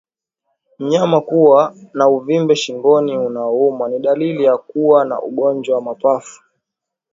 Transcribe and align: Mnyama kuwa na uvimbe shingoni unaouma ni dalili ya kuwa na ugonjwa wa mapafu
Mnyama 0.79 1.19
kuwa 1.21 1.75
na 1.93 2.07
uvimbe 2.09 2.55
shingoni 2.55 3.17
unaouma 3.17 3.89
ni 3.89 3.99
dalili 3.99 4.43
ya 4.43 4.57
kuwa 4.57 5.05
na 5.05 5.21
ugonjwa 5.21 5.75
wa 5.75 5.81
mapafu 5.81 6.43